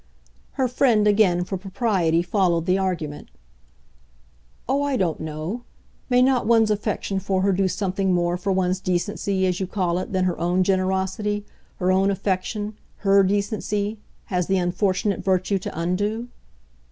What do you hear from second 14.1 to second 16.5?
has the unfortunate virtue to undo?"